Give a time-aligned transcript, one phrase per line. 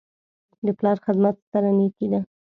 [0.65, 2.19] د پلار خدمت ستره نیکي ده.